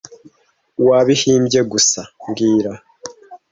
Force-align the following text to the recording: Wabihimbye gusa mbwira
Wabihimbye 0.87 1.59
gusa 1.71 1.99
mbwira 2.29 2.71